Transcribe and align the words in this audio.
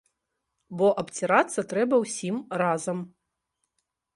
Бо 0.77 0.87
абцірацца 1.01 1.65
трэба 1.73 1.95
ўсім 2.05 2.35
разам. 2.63 2.97